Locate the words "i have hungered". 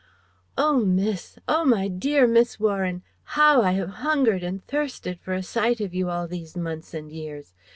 3.61-4.41